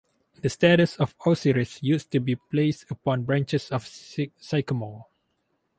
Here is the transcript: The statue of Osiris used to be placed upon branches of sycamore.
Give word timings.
The 0.41 0.49
statue 0.49 0.87
of 0.97 1.13
Osiris 1.23 1.83
used 1.83 2.09
to 2.09 2.19
be 2.19 2.35
placed 2.35 2.89
upon 2.89 3.21
branches 3.23 3.69
of 3.69 3.85
sycamore. 3.85 5.05